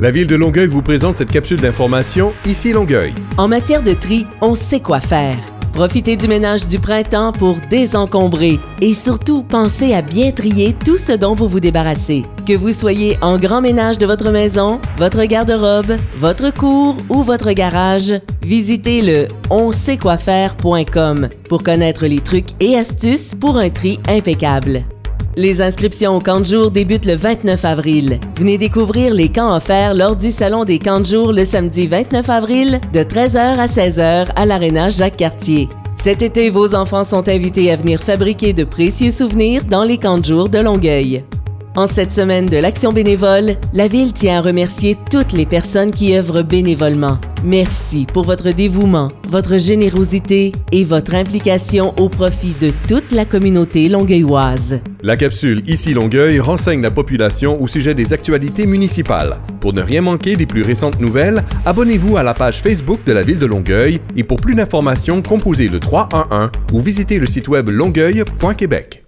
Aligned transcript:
La 0.00 0.12
ville 0.12 0.28
de 0.28 0.36
Longueuil 0.36 0.68
vous 0.68 0.80
présente 0.80 1.16
cette 1.16 1.32
capsule 1.32 1.60
d'information 1.60 2.32
Ici 2.46 2.72
Longueuil. 2.72 3.12
En 3.36 3.48
matière 3.48 3.82
de 3.82 3.94
tri, 3.94 4.28
on 4.40 4.54
sait 4.54 4.78
quoi 4.78 5.00
faire. 5.00 5.34
Profitez 5.72 6.16
du 6.16 6.28
ménage 6.28 6.68
du 6.68 6.78
printemps 6.78 7.32
pour 7.32 7.56
désencombrer 7.68 8.60
et 8.80 8.94
surtout 8.94 9.42
pensez 9.42 9.94
à 9.94 10.02
bien 10.02 10.30
trier 10.30 10.76
tout 10.84 10.98
ce 10.98 11.10
dont 11.10 11.34
vous 11.34 11.48
vous 11.48 11.58
débarrassez. 11.58 12.22
Que 12.46 12.52
vous 12.52 12.72
soyez 12.72 13.18
en 13.22 13.38
grand 13.38 13.60
ménage 13.60 13.98
de 13.98 14.06
votre 14.06 14.30
maison, 14.30 14.80
votre 14.98 15.24
garde-robe, 15.24 15.96
votre 16.16 16.54
cour 16.54 16.96
ou 17.08 17.24
votre 17.24 17.50
garage, 17.50 18.14
visitez 18.40 19.00
le 19.00 19.26
onsaitkwoifaire.com 19.50 21.28
pour 21.48 21.64
connaître 21.64 22.06
les 22.06 22.20
trucs 22.20 22.50
et 22.60 22.76
astuces 22.76 23.34
pour 23.34 23.56
un 23.58 23.70
tri 23.70 23.98
impeccable. 24.08 24.84
Les 25.38 25.60
inscriptions 25.60 26.16
au 26.16 26.18
camp 26.18 26.40
de 26.40 26.46
jour 26.46 26.72
débutent 26.72 27.04
le 27.04 27.14
29 27.14 27.64
avril. 27.64 28.18
Venez 28.36 28.58
découvrir 28.58 29.14
les 29.14 29.28
camps 29.28 29.54
offerts 29.54 29.94
lors 29.94 30.16
du 30.16 30.32
Salon 30.32 30.64
des 30.64 30.80
camps 30.80 30.98
de 30.98 31.06
jour 31.06 31.32
le 31.32 31.44
samedi 31.44 31.86
29 31.86 32.28
avril 32.28 32.80
de 32.92 32.98
13h 33.04 33.36
à 33.36 33.66
16h 33.66 34.30
à 34.34 34.46
l'Arena 34.46 34.90
Jacques-Cartier. 34.90 35.68
Cet 35.94 36.22
été, 36.22 36.50
vos 36.50 36.74
enfants 36.74 37.04
sont 37.04 37.28
invités 37.28 37.70
à 37.70 37.76
venir 37.76 38.02
fabriquer 38.02 38.52
de 38.52 38.64
précieux 38.64 39.12
souvenirs 39.12 39.62
dans 39.62 39.84
les 39.84 39.98
camps 39.98 40.18
de 40.18 40.24
jour 40.24 40.48
de 40.48 40.58
Longueuil. 40.58 41.22
En 41.76 41.86
cette 41.86 42.10
semaine 42.10 42.46
de 42.46 42.56
l'Action 42.56 42.90
bénévole, 42.90 43.54
la 43.72 43.86
Ville 43.86 44.12
tient 44.12 44.38
à 44.38 44.42
remercier 44.42 44.96
toutes 45.08 45.34
les 45.34 45.46
personnes 45.46 45.92
qui 45.92 46.16
œuvrent 46.16 46.42
bénévolement. 46.42 47.16
Merci 47.44 48.06
pour 48.12 48.24
votre 48.24 48.50
dévouement, 48.50 49.06
votre 49.28 49.58
générosité 49.58 50.50
et 50.72 50.82
votre 50.82 51.14
implication 51.14 51.94
au 51.96 52.08
profit 52.08 52.56
de 52.60 52.72
toute 52.88 53.12
la 53.12 53.24
communauté 53.24 53.88
longueuilloise. 53.88 54.80
La 55.00 55.16
capsule 55.16 55.62
Ici 55.68 55.94
Longueuil 55.94 56.40
renseigne 56.40 56.82
la 56.82 56.90
population 56.90 57.62
au 57.62 57.68
sujet 57.68 57.94
des 57.94 58.12
actualités 58.12 58.66
municipales. 58.66 59.36
Pour 59.60 59.72
ne 59.72 59.80
rien 59.80 60.02
manquer 60.02 60.34
des 60.34 60.46
plus 60.46 60.62
récentes 60.62 60.98
nouvelles, 60.98 61.44
abonnez-vous 61.64 62.16
à 62.16 62.24
la 62.24 62.34
page 62.34 62.60
Facebook 62.62 63.04
de 63.04 63.12
la 63.12 63.22
Ville 63.22 63.38
de 63.38 63.46
Longueuil 63.46 64.00
et 64.16 64.24
pour 64.24 64.40
plus 64.40 64.56
d'informations, 64.56 65.22
composez 65.22 65.68
le 65.68 65.78
311 65.78 66.50
ou 66.72 66.80
visitez 66.80 67.20
le 67.20 67.26
site 67.26 67.46
web 67.46 67.68
longueuil.québec. 67.68 69.07